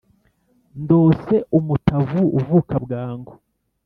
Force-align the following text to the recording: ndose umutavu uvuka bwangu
ndose 0.83 1.33
umutavu 1.57 2.21
uvuka 2.39 2.73
bwangu 2.83 3.33